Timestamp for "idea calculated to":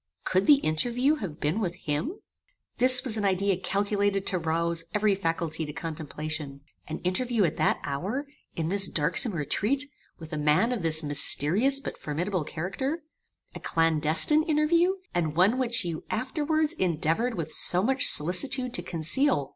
3.23-4.39